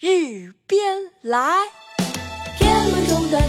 [0.00, 0.82] 日边
[1.22, 1.40] 来，
[2.58, 3.42] 天门中断